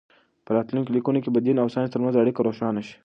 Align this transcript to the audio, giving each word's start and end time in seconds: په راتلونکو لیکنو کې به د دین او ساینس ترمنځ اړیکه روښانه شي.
په 0.45 0.51
راتلونکو 0.57 0.93
لیکنو 0.95 1.21
کې 1.23 1.29
به 1.33 1.39
د 1.41 1.43
دین 1.45 1.57
او 1.61 1.69
ساینس 1.73 1.89
ترمنځ 1.91 2.15
اړیکه 2.17 2.39
روښانه 2.47 2.81
شي. 2.87 2.95